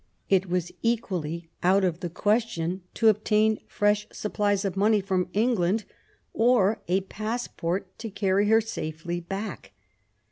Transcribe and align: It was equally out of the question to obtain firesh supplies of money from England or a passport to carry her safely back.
It 0.29 0.49
was 0.49 0.71
equally 0.81 1.51
out 1.61 1.83
of 1.83 1.99
the 1.99 2.09
question 2.09 2.81
to 2.95 3.07
obtain 3.07 3.59
firesh 3.69 4.11
supplies 4.11 4.65
of 4.65 4.75
money 4.75 4.99
from 4.99 5.29
England 5.31 5.85
or 6.33 6.81
a 6.87 7.01
passport 7.01 7.99
to 7.99 8.09
carry 8.09 8.47
her 8.47 8.61
safely 8.61 9.19
back. 9.19 9.73